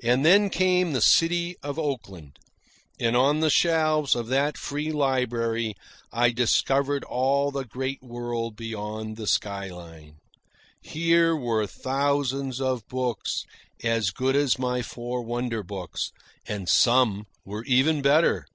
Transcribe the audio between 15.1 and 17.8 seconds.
wonder books, and some were